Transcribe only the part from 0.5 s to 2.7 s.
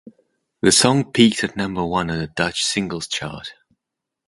The song peaked at number one on the Dutch